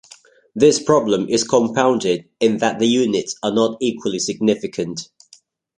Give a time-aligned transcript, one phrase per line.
[0.55, 5.07] This problem is compounded in that the units are not equally significant.